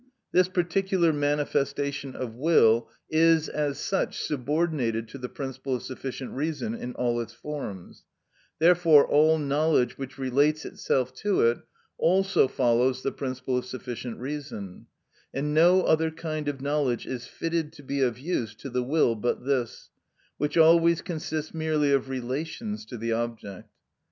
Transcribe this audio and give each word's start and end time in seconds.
This 0.31 0.47
particular 0.49 1.13
manifestation 1.13 2.15
of 2.15 2.33
will 2.33 2.89
is, 3.07 3.47
as 3.47 3.77
such, 3.77 4.19
subordinated 4.19 5.07
to 5.09 5.19
the 5.19 5.29
principle 5.29 5.75
of 5.75 5.83
sufficient 5.83 6.31
reason 6.31 6.73
in 6.73 6.95
all 6.95 7.21
its 7.21 7.33
forms; 7.35 8.03
therefore, 8.57 9.05
all 9.05 9.37
knowledge 9.37 9.99
which 9.99 10.17
relates 10.17 10.65
itself 10.65 11.13
to 11.17 11.41
it 11.41 11.59
also 11.99 12.47
follows 12.47 13.03
the 13.03 13.11
principle 13.11 13.59
of 13.59 13.65
sufficient 13.65 14.17
reason, 14.17 14.87
and 15.35 15.53
no 15.53 15.83
other 15.83 16.09
kind 16.09 16.47
of 16.47 16.61
knowledge 16.61 17.05
is 17.05 17.27
fitted 17.27 17.71
to 17.73 17.83
be 17.83 18.01
of 18.01 18.17
use 18.17 18.55
to 18.55 18.71
the 18.71 18.81
will 18.81 19.13
but 19.13 19.45
this, 19.45 19.91
which 20.39 20.57
always 20.57 21.03
consists 21.03 21.53
merely 21.53 21.91
of 21.91 22.09
relations 22.09 22.87
to 22.87 22.97
the 22.97 23.11
object. 23.11 23.69